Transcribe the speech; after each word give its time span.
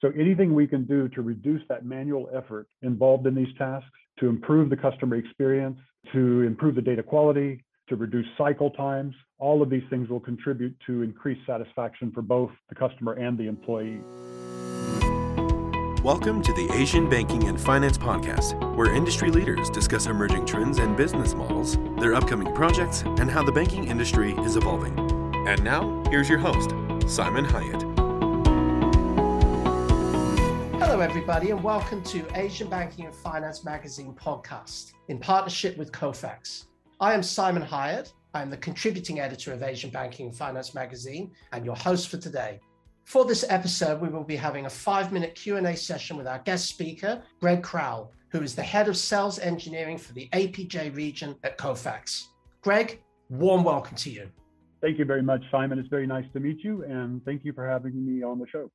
So 0.00 0.12
anything 0.16 0.54
we 0.54 0.68
can 0.68 0.84
do 0.84 1.08
to 1.08 1.22
reduce 1.22 1.60
that 1.68 1.84
manual 1.84 2.30
effort 2.32 2.68
involved 2.82 3.26
in 3.26 3.34
these 3.34 3.52
tasks, 3.58 3.90
to 4.20 4.28
improve 4.28 4.70
the 4.70 4.76
customer 4.76 5.16
experience, 5.16 5.76
to 6.12 6.42
improve 6.42 6.76
the 6.76 6.82
data 6.82 7.02
quality, 7.02 7.64
to 7.88 7.96
reduce 7.96 8.26
cycle 8.38 8.70
times, 8.70 9.12
all 9.38 9.60
of 9.60 9.70
these 9.70 9.82
things 9.90 10.08
will 10.08 10.20
contribute 10.20 10.76
to 10.86 11.02
increased 11.02 11.40
satisfaction 11.48 12.12
for 12.12 12.22
both 12.22 12.52
the 12.68 12.76
customer 12.76 13.14
and 13.14 13.36
the 13.36 13.48
employee. 13.48 13.98
Welcome 16.04 16.42
to 16.42 16.52
the 16.52 16.70
Asian 16.74 17.10
Banking 17.10 17.48
and 17.48 17.60
Finance 17.60 17.98
Podcast, 17.98 18.76
where 18.76 18.94
industry 18.94 19.32
leaders 19.32 19.68
discuss 19.68 20.06
emerging 20.06 20.46
trends 20.46 20.78
and 20.78 20.96
business 20.96 21.34
models, 21.34 21.76
their 21.98 22.14
upcoming 22.14 22.54
projects, 22.54 23.02
and 23.02 23.28
how 23.28 23.42
the 23.42 23.50
banking 23.50 23.88
industry 23.88 24.32
is 24.44 24.54
evolving. 24.54 24.96
And 25.48 25.64
now, 25.64 26.04
here's 26.08 26.28
your 26.28 26.38
host, 26.38 26.70
Simon 27.08 27.44
Hyatt. 27.44 27.97
Hello, 30.88 31.00
everybody, 31.00 31.50
and 31.50 31.62
welcome 31.62 32.02
to 32.04 32.24
Asian 32.34 32.70
Banking 32.70 33.04
and 33.04 33.14
Finance 33.14 33.62
Magazine 33.62 34.14
podcast 34.14 34.94
in 35.08 35.18
partnership 35.18 35.76
with 35.76 35.92
Kofax. 35.92 36.64
I 36.98 37.12
am 37.12 37.22
Simon 37.22 37.60
Hyatt. 37.60 38.14
I'm 38.32 38.48
the 38.48 38.56
contributing 38.56 39.20
editor 39.20 39.52
of 39.52 39.62
Asian 39.62 39.90
Banking 39.90 40.28
and 40.28 40.34
Finance 40.34 40.74
Magazine 40.74 41.30
and 41.52 41.62
your 41.62 41.76
host 41.76 42.08
for 42.08 42.16
today. 42.16 42.58
For 43.04 43.26
this 43.26 43.44
episode, 43.50 44.00
we 44.00 44.08
will 44.08 44.24
be 44.24 44.34
having 44.34 44.64
a 44.64 44.70
five-minute 44.70 45.34
Q&A 45.34 45.76
session 45.76 46.16
with 46.16 46.26
our 46.26 46.38
guest 46.38 46.70
speaker, 46.70 47.22
Greg 47.38 47.62
Crowell, 47.62 48.10
who 48.30 48.40
is 48.40 48.54
the 48.54 48.62
head 48.62 48.88
of 48.88 48.96
sales 48.96 49.38
engineering 49.38 49.98
for 49.98 50.14
the 50.14 50.30
APJ 50.32 50.96
region 50.96 51.36
at 51.44 51.58
Kofax. 51.58 52.28
Greg, 52.62 53.02
warm 53.28 53.62
welcome 53.62 53.96
to 53.98 54.10
you. 54.10 54.30
Thank 54.80 54.98
you 54.98 55.04
very 55.04 55.22
much, 55.22 55.42
Simon. 55.50 55.78
It's 55.78 55.88
very 55.88 56.06
nice 56.06 56.26
to 56.34 56.40
meet 56.40 56.62
you, 56.62 56.84
and 56.84 57.24
thank 57.24 57.44
you 57.44 57.52
for 57.52 57.68
having 57.68 58.06
me 58.06 58.22
on 58.22 58.38
the 58.38 58.46
show. 58.46 58.70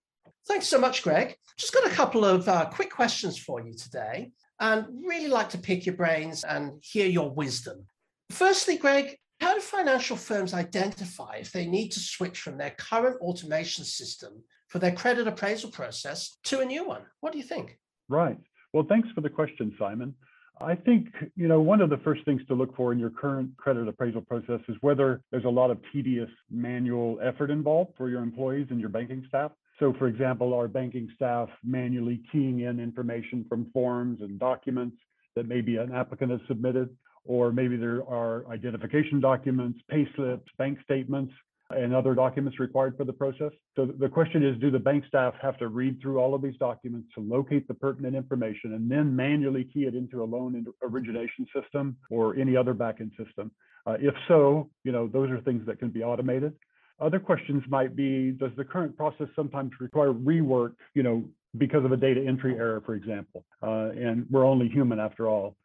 Thanks 0.48 0.67
so 0.67 0.77
much, 0.77 1.02
Greg. 1.02 1.38
Just 1.57 1.73
got 1.73 1.88
a 1.88 1.95
couple 1.95 2.25
of 2.25 2.48
uh, 2.49 2.66
quick 2.66 2.91
questions 2.91 3.38
for 3.38 3.61
you 3.61 3.73
today, 3.73 4.31
and 4.59 4.85
really 5.05 5.30
like 5.30 5.50
to 5.50 5.58
pick 5.58 5.86
your 5.86 5.95
brains 5.95 6.44
and 6.44 6.73
hear 6.81 7.08
your 7.08 7.31
wisdom. 7.31 7.86
Firstly, 8.31 8.78
Greg, 8.78 9.17
how 9.39 9.53
do 9.53 9.61
financial 9.61 10.17
firms 10.17 10.53
identify 10.53 11.36
if 11.36 11.52
they 11.52 11.66
need 11.66 11.89
to 11.94 12.00
switch 12.00 12.39
from 12.39 12.58
their 12.58 12.72
current 12.72 13.19
automation 13.22 13.85
system 13.85 14.44
for 14.67 14.80
their 14.80 14.91
credit 14.91 15.28
appraisal 15.28 15.72
process 15.72 16.38
to 16.45 16.59
a 16.59 16.66
new 16.66 16.85
one? 16.85 17.03
What 17.22 17.31
do 17.31 17.38
you 17.38 17.44
think? 17.45 17.78
Right. 18.09 18.38
Well, 18.73 18.85
thanks 18.89 19.09
for 19.16 19.22
the 19.22 19.30
question, 19.30 19.73
Simon. 19.80 20.16
I 20.64 20.75
think, 20.75 21.08
you 21.36 21.47
know, 21.47 21.59
one 21.59 21.81
of 21.81 21.89
the 21.89 21.97
first 21.97 22.23
things 22.25 22.42
to 22.47 22.53
look 22.53 22.75
for 22.75 22.94
in 22.94 23.00
your 23.00 23.09
current 23.09 23.56
credit 23.58 23.88
appraisal 23.88 24.22
process 24.22 24.61
is 24.69 24.75
whether 24.81 25.22
there's 25.31 25.45
a 25.45 25.50
lot 25.50 25.72
of 25.72 25.78
tedious 25.92 26.30
manual 26.50 27.19
effort 27.22 27.52
involved 27.52 27.92
for 27.97 28.09
your 28.09 28.22
employees 28.22 28.67
and 28.69 28.80
your 28.80 28.89
banking 28.89 29.25
staff. 29.28 29.52
So, 29.80 29.94
for 30.00 30.08
example, 30.08 30.53
our 30.53 30.67
banking 30.67 31.09
staff 31.16 31.50
manually 31.64 32.22
keying 32.31 32.61
in 32.61 32.80
information 32.80 33.45
from 33.50 33.69
forms 33.72 34.22
and 34.22 34.39
documents 34.39 34.97
that 35.36 35.47
maybe 35.47 35.78
an 35.78 35.94
applicant 35.94 36.31
has 36.31 36.39
submitted, 36.47 36.89
or 37.25 37.52
maybe 37.52 37.75
there 37.75 38.08
are 38.08 38.47
identification 38.47 39.19
documents, 39.19 39.80
pay 39.89 40.08
slips, 40.16 40.50
bank 40.58 40.78
statements, 40.84 41.34
and 41.69 41.94
other 41.94 42.14
documents 42.14 42.59
required 42.59 42.95
for 42.97 43.03
the 43.03 43.14
process. 43.14 43.52
So 43.75 43.86
the 43.86 44.09
question 44.09 44.45
is, 44.45 44.59
do 44.59 44.69
the 44.69 44.80
bank 44.80 45.06
staff 45.08 45.33
have 45.42 45.58
to 45.58 45.67
read 45.67 46.02
through 46.02 46.19
all 46.19 46.36
of 46.36 46.42
these 46.42 46.58
documents 46.58 47.08
to 47.16 47.22
locate 47.22 47.67
the 47.67 47.73
pertinent 47.73 48.16
information 48.16 48.73
and 48.73 48.89
then 48.89 49.16
manually 49.16 49.64
key 49.73 49.81
it 49.81 49.95
into 49.95 50.23
a 50.23 50.25
loan 50.25 50.66
origination 50.84 51.47
system 51.56 51.97
or 52.09 52.36
any 52.36 52.56
other 52.56 52.73
backend 52.73 53.11
system? 53.17 53.52
Uh, 53.86 53.97
if 54.00 54.14
so, 54.28 54.69
you 54.84 54.91
know, 54.91 55.08
those 55.08 55.30
are 55.30 55.41
things 55.41 55.66
that 55.66 55.80
can 55.80 55.89
be 55.89 56.03
automated. 56.03 56.53
Other 57.00 57.19
questions 57.19 57.64
might 57.67 57.95
be, 57.95 58.31
does 58.31 58.52
the 58.56 58.64
current 58.64 58.95
process 58.95 59.28
sometimes 59.36 59.72
require 59.80 60.14
rework, 60.14 60.73
you 60.94 61.03
know, 61.03 61.23
because 61.58 61.84
of 61.84 61.91
a 61.91 61.97
data 61.97 62.23
entry 62.25 62.56
error, 62.56 62.81
for 62.86 62.95
example? 62.95 63.44
Uh, 63.61 63.89
and 63.89 64.25
we're 64.30 64.45
only 64.45 64.69
human 64.69 65.00
after 65.00 65.28
all. 65.28 65.56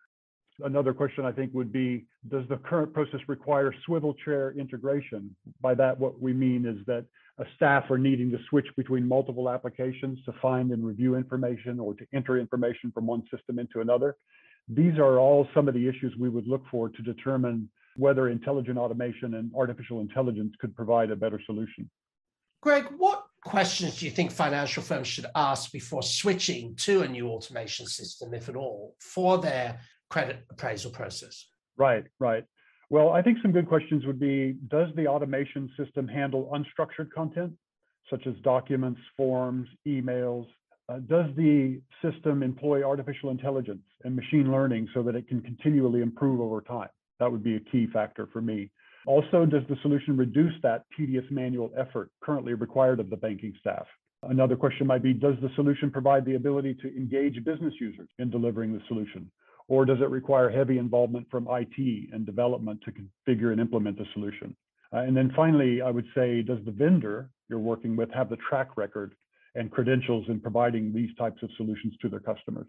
Another 0.65 0.93
question 0.93 1.25
I 1.25 1.33
think 1.33 1.55
would 1.55 1.73
be, 1.73 2.07
does 2.29 2.45
the 2.49 2.57
current 2.57 2.93
process 2.93 3.21
require 3.29 3.73
swivel 3.85 4.15
chair 4.15 4.53
integration? 4.59 5.35
By 5.61 5.75
that, 5.75 5.99
what 5.99 6.21
we 6.21 6.33
mean 6.33 6.67
is 6.67 6.85
that 6.87 7.05
a 7.39 7.45
staff 7.55 7.89
are 7.91 7.99
needing 7.99 8.31
to 8.33 8.39
switch 8.51 8.67
between 8.77 9.07
multiple 9.07 9.49
applications 9.49 10.19
to 10.25 10.33
find 10.43 10.73
and 10.73 10.85
review 10.85 11.15
information 11.15 11.79
or 11.79 11.95
to 11.95 12.05
enter 12.13 12.39
information 12.39 12.91
from 12.93 13.07
one 13.07 13.23
system 13.33 13.61
into 13.61 13.81
another. 13.81 14.17
These 14.69 14.99
are 14.99 15.19
all 15.19 15.47
some 15.55 15.69
of 15.69 15.75
the 15.75 15.89
issues 15.89 16.15
we 16.19 16.29
would 16.29 16.49
look 16.49 16.65
for 16.71 16.89
to 16.89 17.03
determine 17.03 17.71
whether 17.97 18.29
intelligent 18.29 18.79
automation 18.79 19.35
and 19.35 19.53
artificial 19.57 20.01
intelligence 20.01 20.55
could 20.61 20.75
provide 20.75 21.11
a 21.11 21.17
better 21.17 21.41
solution. 21.47 21.89
Greg, 22.61 22.87
what 22.97 23.25
questions 23.45 23.99
do 23.99 24.07
you 24.07 24.11
think 24.11 24.33
financial 24.33 24.83
firms 24.83 25.07
should 25.07 25.27
ask 25.37 25.71
before 25.71 26.03
switching 26.03 26.75
to 26.75 27.03
a 27.03 27.09
new 27.09 27.29
automation 27.29 27.87
system, 27.87 28.35
if 28.35 28.49
at 28.49 28.57
all, 28.57 28.97
for 28.99 29.39
their 29.39 29.79
credit 30.11 30.45
appraisal 30.51 30.91
process? 30.91 31.47
Right, 31.77 32.05
right. 32.19 32.45
Well, 32.91 33.11
I 33.11 33.23
think 33.23 33.39
some 33.43 33.53
good 33.53 33.69
questions 33.69 34.07
would 34.07 34.19
be 34.19 34.57
Does 34.69 34.89
the 34.97 35.07
automation 35.07 35.71
system 35.77 36.09
handle 36.09 36.51
unstructured 36.53 37.11
content, 37.15 37.53
such 38.11 38.27
as 38.27 38.35
documents, 38.43 39.01
forms, 39.17 39.69
emails? 39.87 40.47
Uh, 40.89 41.01
does 41.01 41.27
the 41.37 41.81
system 42.01 42.43
employ 42.43 42.83
artificial 42.83 43.31
intelligence 43.31 43.83
and 44.05 44.17
machine 44.17 44.51
learning 44.51 44.89
so 44.95 45.03
that 45.03 45.15
it 45.15 45.29
can 45.29 45.43
continually 45.43 46.01
improve 46.01 46.41
over 46.41 46.63
time? 46.63 46.89
That 47.21 47.31
would 47.31 47.45
be 47.45 47.57
a 47.57 47.61
key 47.61 47.87
factor 47.93 48.27
for 48.33 48.41
me. 48.41 48.71
Also, 49.07 49.45
does 49.45 49.63
the 49.69 49.77
solution 49.83 50.17
reduce 50.17 50.55
that 50.63 50.85
tedious 50.97 51.25
manual 51.31 51.71
effort 51.77 52.11
currently 52.23 52.55
required 52.55 53.01
of 53.01 53.11
the 53.11 53.17
banking 53.17 53.53
staff? 53.61 53.87
Another 54.23 54.57
question 54.57 54.87
might 54.87 55.03
be 55.03 55.13
Does 55.13 55.37
the 55.43 55.51
solution 55.55 55.91
provide 55.91 56.25
the 56.25 56.35
ability 56.35 56.75
to 56.83 56.89
engage 56.97 57.43
business 57.45 57.75
users 57.81 58.09
in 58.19 58.31
delivering 58.31 58.73
the 58.73 58.83
solution? 58.89 59.31
Or 59.69 59.85
does 59.85 60.01
it 60.01 60.09
require 60.09 60.49
heavy 60.49 60.79
involvement 60.79 61.31
from 61.31 61.47
IT 61.51 62.11
and 62.13 62.25
development 62.25 62.83
to 62.85 62.93
configure 62.93 63.53
and 63.53 63.61
implement 63.61 63.99
the 63.99 64.07
solution? 64.15 64.57
Uh, 64.93 65.01
and 65.01 65.17
then 65.17 65.31
finally, 65.37 65.83
I 65.83 65.91
would 65.91 66.07
say, 66.15 66.43
does 66.43 66.59
the 66.65 66.71
vendor 66.71 67.31
you're 67.49 67.59
working 67.59 67.95
with 67.95 68.11
have 68.13 68.31
the 68.31 68.39
track 68.49 68.77
record 68.77 69.15
and 69.55 69.71
credentials 69.71 70.27
in 70.29 70.41
providing 70.41 70.93
these 70.93 71.15
types 71.17 71.43
of 71.43 71.51
solutions 71.57 71.95
to 72.01 72.09
their 72.09 72.21
customers? 72.21 72.69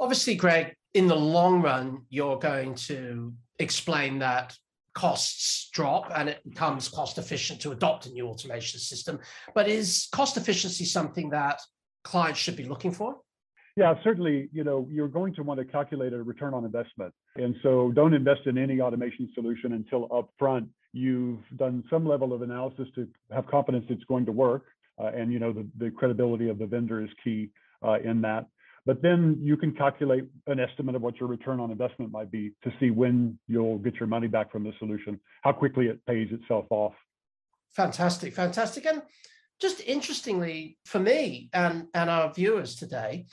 Obviously, 0.00 0.34
Greg, 0.34 0.74
in 0.94 1.06
the 1.06 1.16
long 1.16 1.62
run, 1.62 2.02
you're 2.08 2.38
going 2.38 2.74
to 2.74 3.32
explain 3.58 4.18
that 4.18 4.56
costs 4.94 5.70
drop 5.72 6.10
and 6.16 6.28
it 6.28 6.40
becomes 6.48 6.88
cost 6.88 7.18
efficient 7.18 7.60
to 7.60 7.70
adopt 7.70 8.06
a 8.06 8.10
new 8.10 8.26
automation 8.26 8.80
system. 8.80 9.18
But 9.54 9.68
is 9.68 10.08
cost 10.12 10.36
efficiency 10.36 10.84
something 10.84 11.30
that 11.30 11.60
clients 12.02 12.40
should 12.40 12.56
be 12.56 12.64
looking 12.64 12.90
for? 12.90 13.18
Yeah, 13.78 13.94
certainly, 14.02 14.48
you 14.52 14.64
know, 14.64 14.88
you're 14.90 15.06
going 15.06 15.32
to 15.36 15.44
want 15.44 15.60
to 15.60 15.64
calculate 15.64 16.12
a 16.12 16.20
return 16.20 16.52
on 16.52 16.64
investment. 16.64 17.14
And 17.36 17.54
so 17.62 17.92
don't 17.94 18.12
invest 18.12 18.40
in 18.46 18.58
any 18.58 18.80
automation 18.80 19.30
solution 19.36 19.74
until 19.74 20.08
upfront 20.08 20.66
you've 20.92 21.38
done 21.56 21.84
some 21.88 22.04
level 22.04 22.32
of 22.32 22.42
analysis 22.42 22.88
to 22.96 23.06
have 23.30 23.46
confidence 23.46 23.84
it's 23.88 24.02
going 24.04 24.26
to 24.26 24.32
work. 24.32 24.64
Uh, 25.00 25.12
and, 25.14 25.32
you 25.32 25.38
know, 25.38 25.52
the, 25.52 25.64
the 25.78 25.92
credibility 25.92 26.48
of 26.48 26.58
the 26.58 26.66
vendor 26.66 27.04
is 27.04 27.08
key 27.22 27.50
uh, 27.86 28.00
in 28.00 28.20
that. 28.22 28.46
But 28.84 29.00
then 29.00 29.38
you 29.40 29.56
can 29.56 29.70
calculate 29.76 30.24
an 30.48 30.58
estimate 30.58 30.96
of 30.96 31.02
what 31.02 31.20
your 31.20 31.28
return 31.28 31.60
on 31.60 31.70
investment 31.70 32.10
might 32.10 32.32
be 32.32 32.50
to 32.64 32.72
see 32.80 32.90
when 32.90 33.38
you'll 33.46 33.78
get 33.78 33.94
your 34.00 34.08
money 34.08 34.26
back 34.26 34.50
from 34.50 34.64
the 34.64 34.72
solution, 34.80 35.20
how 35.42 35.52
quickly 35.52 35.86
it 35.86 36.04
pays 36.04 36.26
itself 36.32 36.66
off. 36.70 36.94
Fantastic, 37.76 38.34
fantastic. 38.34 38.86
And 38.86 39.02
just 39.60 39.80
interestingly 39.82 40.78
for 40.84 40.98
me 40.98 41.48
and, 41.52 41.86
and 41.94 42.10
our 42.10 42.32
viewers 42.34 42.74
today, 42.74 43.26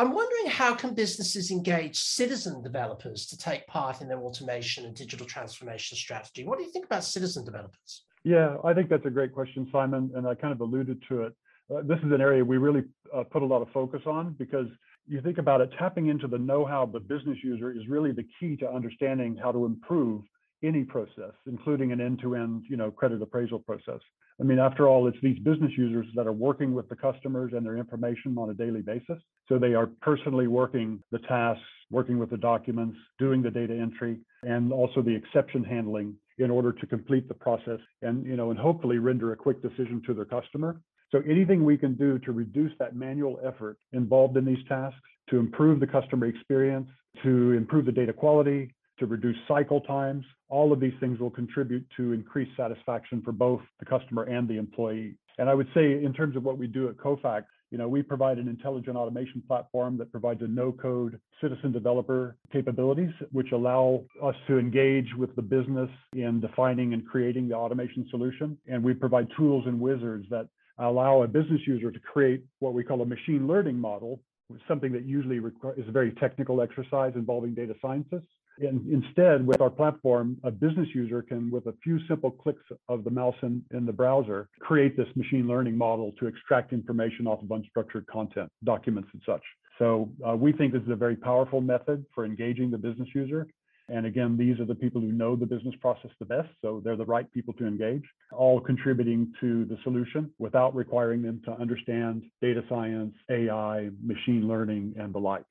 I'm 0.00 0.14
wondering 0.14 0.46
how 0.46 0.74
can 0.74 0.94
businesses 0.94 1.50
engage 1.50 1.98
citizen 1.98 2.62
developers 2.62 3.26
to 3.26 3.36
take 3.36 3.66
part 3.66 4.00
in 4.00 4.08
their 4.08 4.20
automation 4.20 4.86
and 4.86 4.94
digital 4.94 5.26
transformation 5.26 5.94
strategy? 5.94 6.42
What 6.42 6.58
do 6.58 6.64
you 6.64 6.70
think 6.70 6.86
about 6.86 7.04
citizen 7.04 7.44
developers? 7.44 8.06
Yeah, 8.24 8.56
I 8.64 8.72
think 8.72 8.88
that's 8.88 9.04
a 9.04 9.10
great 9.10 9.34
question, 9.34 9.68
Simon, 9.70 10.10
and 10.14 10.26
I 10.26 10.34
kind 10.34 10.54
of 10.54 10.62
alluded 10.62 11.02
to 11.10 11.24
it. 11.24 11.34
Uh, 11.70 11.82
this 11.82 11.98
is 11.98 12.10
an 12.12 12.22
area 12.22 12.42
we 12.42 12.56
really 12.56 12.84
uh, 13.14 13.24
put 13.24 13.42
a 13.42 13.44
lot 13.44 13.60
of 13.60 13.68
focus 13.74 14.00
on 14.06 14.34
because 14.38 14.68
you 15.06 15.20
think 15.20 15.36
about 15.36 15.60
it, 15.60 15.68
tapping 15.78 16.06
into 16.06 16.26
the 16.26 16.38
know-how 16.38 16.84
of 16.84 16.92
the 16.92 17.00
business 17.00 17.36
user 17.44 17.70
is 17.70 17.86
really 17.86 18.12
the 18.12 18.24
key 18.40 18.56
to 18.56 18.70
understanding 18.70 19.36
how 19.36 19.52
to 19.52 19.66
improve 19.66 20.22
any 20.62 20.84
process, 20.84 21.32
including 21.46 21.92
an 21.92 22.00
end-to-end, 22.00 22.64
you 22.68 22.76
know, 22.76 22.90
credit 22.90 23.22
appraisal 23.22 23.58
process. 23.58 24.00
I 24.40 24.44
mean, 24.44 24.58
after 24.58 24.88
all, 24.88 25.06
it's 25.06 25.18
these 25.22 25.38
business 25.40 25.72
users 25.76 26.06
that 26.14 26.26
are 26.26 26.32
working 26.32 26.74
with 26.74 26.88
the 26.88 26.96
customers 26.96 27.52
and 27.54 27.64
their 27.64 27.76
information 27.76 28.36
on 28.38 28.50
a 28.50 28.54
daily 28.54 28.80
basis. 28.80 29.18
So 29.48 29.58
they 29.58 29.74
are 29.74 29.88
personally 30.00 30.46
working 30.46 31.02
the 31.10 31.18
tasks, 31.18 31.62
working 31.90 32.18
with 32.18 32.30
the 32.30 32.38
documents, 32.38 32.96
doing 33.18 33.42
the 33.42 33.50
data 33.50 33.74
entry, 33.74 34.18
and 34.42 34.72
also 34.72 35.02
the 35.02 35.14
exception 35.14 35.64
handling 35.64 36.14
in 36.38 36.50
order 36.50 36.72
to 36.72 36.86
complete 36.86 37.28
the 37.28 37.34
process 37.34 37.80
and, 38.02 38.24
you 38.24 38.36
know, 38.36 38.50
and 38.50 38.58
hopefully 38.58 38.98
render 38.98 39.32
a 39.32 39.36
quick 39.36 39.60
decision 39.60 40.02
to 40.06 40.14
their 40.14 40.24
customer. 40.24 40.80
So 41.12 41.20
anything 41.28 41.64
we 41.64 41.76
can 41.76 41.94
do 41.94 42.18
to 42.20 42.32
reduce 42.32 42.72
that 42.78 42.94
manual 42.94 43.40
effort 43.44 43.76
involved 43.92 44.36
in 44.36 44.44
these 44.44 44.64
tasks, 44.68 45.00
to 45.28 45.38
improve 45.38 45.80
the 45.80 45.86
customer 45.86 46.26
experience, 46.26 46.88
to 47.22 47.52
improve 47.52 47.84
the 47.84 47.92
data 47.92 48.12
quality, 48.12 48.72
to 49.00 49.06
reduce 49.06 49.36
cycle 49.48 49.80
times. 49.80 50.24
All 50.48 50.72
of 50.72 50.78
these 50.78 50.94
things 51.00 51.18
will 51.18 51.30
contribute 51.30 51.84
to 51.96 52.12
increased 52.12 52.52
satisfaction 52.56 53.20
for 53.24 53.32
both 53.32 53.60
the 53.80 53.86
customer 53.86 54.22
and 54.24 54.46
the 54.46 54.58
employee. 54.58 55.16
And 55.38 55.50
I 55.50 55.54
would 55.54 55.68
say, 55.74 56.04
in 56.04 56.12
terms 56.12 56.36
of 56.36 56.44
what 56.44 56.58
we 56.58 56.66
do 56.66 56.88
at 56.88 56.96
Kofax, 56.96 57.44
You 57.70 57.78
know, 57.78 57.88
we 57.88 58.02
provide 58.02 58.38
an 58.38 58.48
intelligent 58.48 58.96
automation 58.96 59.42
platform 59.46 59.96
that 59.98 60.10
provides 60.10 60.42
a 60.42 60.48
no-code 60.48 61.20
citizen 61.40 61.70
developer 61.70 62.36
capabilities, 62.52 63.12
which 63.30 63.52
allow 63.52 64.02
us 64.22 64.34
to 64.48 64.58
engage 64.58 65.06
with 65.16 65.34
the 65.36 65.42
business 65.42 65.88
in 66.14 66.40
defining 66.40 66.94
and 66.94 67.06
creating 67.06 67.48
the 67.48 67.54
automation 67.54 68.06
solution. 68.10 68.58
And 68.66 68.82
we 68.82 68.92
provide 68.92 69.28
tools 69.36 69.64
and 69.66 69.80
wizards 69.80 70.26
that 70.30 70.48
allow 70.78 71.22
a 71.22 71.28
business 71.28 71.60
user 71.66 71.92
to 71.92 72.00
create 72.00 72.42
what 72.58 72.74
we 72.74 72.82
call 72.82 73.02
a 73.02 73.06
machine 73.06 73.46
learning 73.46 73.78
model, 73.78 74.20
something 74.68 74.92
that 74.92 75.04
usually 75.04 75.36
is 75.76 75.88
a 75.88 75.92
very 75.92 76.12
technical 76.12 76.60
exercise 76.60 77.12
involving 77.14 77.54
data 77.54 77.74
scientists. 77.80 78.28
And 78.58 78.86
instead, 78.92 79.46
with 79.46 79.60
our 79.60 79.70
platform, 79.70 80.36
a 80.44 80.50
business 80.50 80.88
user 80.94 81.22
can, 81.22 81.50
with 81.50 81.66
a 81.66 81.74
few 81.82 81.98
simple 82.06 82.30
clicks 82.30 82.62
of 82.88 83.04
the 83.04 83.10
mouse 83.10 83.36
in, 83.42 83.62
in 83.72 83.86
the 83.86 83.92
browser, 83.92 84.48
create 84.60 84.96
this 84.96 85.08
machine 85.16 85.48
learning 85.48 85.78
model 85.78 86.12
to 86.18 86.26
extract 86.26 86.72
information 86.72 87.26
off 87.26 87.42
of 87.42 87.48
unstructured 87.48 88.06
content, 88.06 88.50
documents 88.64 89.08
and 89.14 89.22
such. 89.24 89.42
So 89.78 90.10
uh, 90.28 90.36
we 90.36 90.52
think 90.52 90.74
this 90.74 90.82
is 90.82 90.90
a 90.90 90.96
very 90.96 91.16
powerful 91.16 91.62
method 91.62 92.04
for 92.14 92.26
engaging 92.26 92.70
the 92.70 92.76
business 92.76 93.08
user. 93.14 93.46
And 93.90 94.06
again, 94.06 94.36
these 94.36 94.60
are 94.60 94.64
the 94.64 94.74
people 94.74 95.00
who 95.00 95.10
know 95.10 95.34
the 95.34 95.46
business 95.46 95.74
process 95.80 96.10
the 96.20 96.24
best, 96.24 96.48
so 96.62 96.80
they're 96.84 96.96
the 96.96 97.04
right 97.04 97.30
people 97.32 97.52
to 97.54 97.66
engage, 97.66 98.04
all 98.32 98.60
contributing 98.60 99.32
to 99.40 99.64
the 99.64 99.76
solution 99.82 100.30
without 100.38 100.74
requiring 100.76 101.22
them 101.22 101.42
to 101.44 101.52
understand 101.52 102.22
data 102.40 102.62
science, 102.68 103.14
AI, 103.30 103.90
machine 104.02 104.46
learning, 104.46 104.94
and 104.96 105.12
the 105.12 105.18
like. 105.18 105.44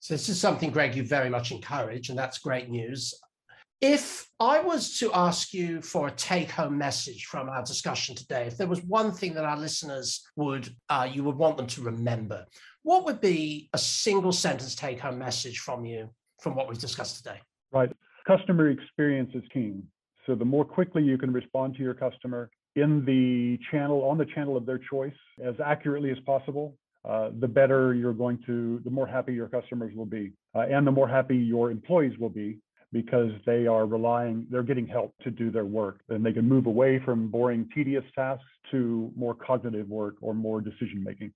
So 0.00 0.14
this 0.14 0.28
is 0.28 0.38
something, 0.38 0.70
Greg, 0.70 0.94
you 0.94 1.02
very 1.02 1.30
much 1.30 1.50
encourage, 1.50 2.10
and 2.10 2.18
that's 2.18 2.38
great 2.38 2.68
news. 2.68 3.14
If 3.80 4.28
I 4.38 4.60
was 4.60 4.98
to 4.98 5.10
ask 5.14 5.54
you 5.54 5.80
for 5.80 6.08
a 6.08 6.10
take 6.10 6.50
home 6.50 6.76
message 6.76 7.24
from 7.24 7.48
our 7.48 7.62
discussion 7.62 8.14
today, 8.14 8.46
if 8.46 8.56
there 8.58 8.66
was 8.66 8.82
one 8.82 9.12
thing 9.12 9.34
that 9.34 9.44
our 9.44 9.56
listeners 9.56 10.26
would, 10.36 10.68
uh, 10.90 11.08
you 11.10 11.24
would 11.24 11.36
want 11.36 11.56
them 11.56 11.68
to 11.68 11.82
remember, 11.82 12.44
what 12.82 13.04
would 13.06 13.20
be 13.20 13.70
a 13.72 13.78
single 13.78 14.32
sentence 14.32 14.74
take 14.74 15.00
home 15.00 15.18
message 15.18 15.60
from 15.60 15.84
you 15.84 16.10
from 16.40 16.54
what 16.54 16.68
we've 16.68 16.78
discussed 16.78 17.16
today? 17.18 17.40
Right. 17.72 17.90
Customer 18.26 18.70
experience 18.70 19.30
is 19.34 19.42
king. 19.52 19.82
So 20.26 20.34
the 20.34 20.44
more 20.44 20.64
quickly 20.64 21.02
you 21.02 21.16
can 21.16 21.32
respond 21.32 21.76
to 21.76 21.82
your 21.82 21.94
customer 21.94 22.50
in 22.76 23.04
the 23.04 23.58
channel, 23.70 24.04
on 24.04 24.18
the 24.18 24.26
channel 24.26 24.56
of 24.56 24.66
their 24.66 24.78
choice, 24.78 25.14
as 25.42 25.54
accurately 25.64 26.10
as 26.10 26.18
possible, 26.26 26.76
uh, 27.08 27.30
the 27.40 27.48
better 27.48 27.94
you're 27.94 28.12
going 28.12 28.38
to, 28.46 28.80
the 28.84 28.90
more 28.90 29.06
happy 29.06 29.32
your 29.32 29.48
customers 29.48 29.94
will 29.96 30.06
be, 30.06 30.32
uh, 30.54 30.60
and 30.60 30.86
the 30.86 30.90
more 30.90 31.08
happy 31.08 31.36
your 31.36 31.70
employees 31.70 32.18
will 32.18 32.28
be 32.28 32.58
because 32.92 33.30
they 33.46 33.66
are 33.66 33.86
relying, 33.86 34.46
they're 34.50 34.62
getting 34.62 34.86
help 34.86 35.14
to 35.22 35.30
do 35.30 35.50
their 35.50 35.64
work. 35.64 36.00
And 36.08 36.24
they 36.24 36.32
can 36.32 36.48
move 36.48 36.66
away 36.66 37.00
from 37.04 37.28
boring, 37.28 37.68
tedious 37.74 38.04
tasks 38.14 38.44
to 38.70 39.10
more 39.16 39.34
cognitive 39.34 39.88
work 39.88 40.16
or 40.20 40.34
more 40.34 40.60
decision 40.60 41.02
making. 41.04 41.32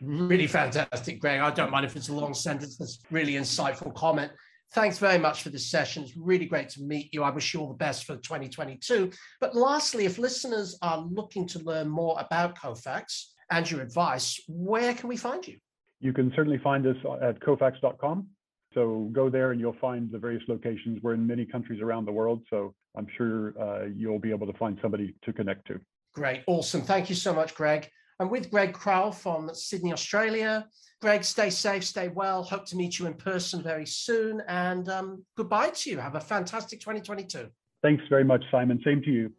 Really 0.00 0.46
fantastic, 0.46 1.20
Greg. 1.20 1.40
I 1.40 1.50
don't 1.50 1.70
mind 1.70 1.86
if 1.86 1.96
it's 1.96 2.08
a 2.08 2.12
long 2.12 2.34
sentence. 2.34 2.76
That's 2.76 2.98
really 3.10 3.34
insightful 3.34 3.94
comment. 3.94 4.32
Thanks 4.72 4.98
very 4.98 5.18
much 5.18 5.42
for 5.42 5.50
this 5.50 5.70
session. 5.70 6.02
It's 6.02 6.16
really 6.16 6.46
great 6.46 6.68
to 6.70 6.82
meet 6.82 7.12
you. 7.12 7.22
I 7.22 7.30
wish 7.30 7.54
you 7.54 7.60
all 7.60 7.68
the 7.68 7.74
best 7.74 8.04
for 8.04 8.16
2022. 8.16 9.10
But 9.40 9.54
lastly, 9.54 10.04
if 10.04 10.18
listeners 10.18 10.76
are 10.82 10.98
looking 10.98 11.46
to 11.48 11.60
learn 11.60 11.88
more 11.88 12.16
about 12.18 12.58
Kofax 12.58 13.26
and 13.50 13.70
your 13.70 13.82
advice, 13.82 14.40
where 14.48 14.94
can 14.94 15.08
we 15.08 15.16
find 15.16 15.46
you? 15.46 15.58
You 16.00 16.12
can 16.12 16.32
certainly 16.34 16.58
find 16.58 16.86
us 16.86 16.96
at 17.22 17.40
kofax.com. 17.40 18.26
So 18.74 19.08
go 19.12 19.30
there 19.30 19.52
and 19.52 19.60
you'll 19.60 19.76
find 19.80 20.10
the 20.10 20.18
various 20.18 20.42
locations. 20.48 21.00
We're 21.02 21.14
in 21.14 21.26
many 21.26 21.46
countries 21.46 21.80
around 21.80 22.06
the 22.06 22.12
world. 22.12 22.42
So 22.50 22.74
I'm 22.96 23.06
sure 23.16 23.54
uh, 23.60 23.86
you'll 23.94 24.18
be 24.18 24.30
able 24.30 24.48
to 24.48 24.58
find 24.58 24.76
somebody 24.82 25.14
to 25.24 25.32
connect 25.32 25.66
to. 25.68 25.80
Great. 26.14 26.42
Awesome. 26.46 26.82
Thank 26.82 27.08
you 27.08 27.14
so 27.14 27.32
much, 27.32 27.54
Greg. 27.54 27.88
I'm 28.20 28.30
with 28.30 28.50
Greg 28.50 28.72
Crowell 28.72 29.12
from 29.12 29.52
Sydney, 29.54 29.92
Australia. 29.92 30.66
Greg, 31.04 31.22
stay 31.22 31.50
safe, 31.50 31.84
stay 31.84 32.08
well. 32.08 32.42
Hope 32.42 32.64
to 32.64 32.76
meet 32.76 32.98
you 32.98 33.04
in 33.04 33.12
person 33.12 33.62
very 33.62 33.84
soon. 33.84 34.40
And 34.48 34.88
um, 34.88 35.22
goodbye 35.36 35.68
to 35.68 35.90
you. 35.90 35.98
Have 35.98 36.14
a 36.14 36.20
fantastic 36.20 36.80
2022. 36.80 37.46
Thanks 37.82 38.02
very 38.08 38.24
much, 38.24 38.42
Simon. 38.50 38.80
Same 38.82 39.02
to 39.02 39.10
you. 39.10 39.30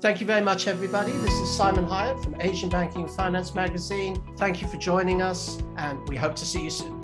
Thank 0.00 0.20
you 0.20 0.28
very 0.28 0.42
much, 0.42 0.68
everybody. 0.68 1.10
This 1.10 1.32
is 1.32 1.50
Simon 1.50 1.82
Hyatt 1.82 2.22
from 2.22 2.40
Asian 2.40 2.68
Banking 2.68 3.02
and 3.02 3.10
Finance 3.10 3.52
Magazine. 3.52 4.22
Thank 4.36 4.62
you 4.62 4.68
for 4.68 4.76
joining 4.76 5.20
us, 5.20 5.60
and 5.76 6.08
we 6.08 6.14
hope 6.14 6.36
to 6.36 6.46
see 6.46 6.62
you 6.62 6.70
soon. 6.70 7.02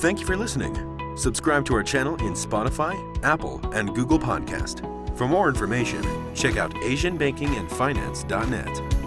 Thank 0.00 0.18
you 0.18 0.26
for 0.26 0.36
listening. 0.36 1.16
Subscribe 1.16 1.66
to 1.66 1.74
our 1.74 1.84
channel 1.84 2.16
in 2.16 2.32
Spotify, 2.32 2.96
Apple, 3.22 3.60
and 3.74 3.94
Google 3.94 4.18
Podcast. 4.18 4.80
For 5.16 5.28
more 5.28 5.48
information, 5.48 6.02
check 6.34 6.56
out 6.56 6.74
AsianBankingandFinance.net. 6.74 8.97